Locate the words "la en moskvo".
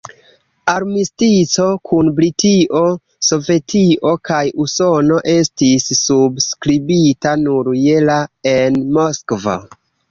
8.13-9.61